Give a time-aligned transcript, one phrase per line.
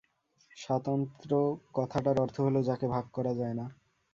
[0.57, 1.33] স্বাতন্ত্র্য
[1.73, 3.65] কথাটার অর্থ হল যাকে ভাগ করা যায় না।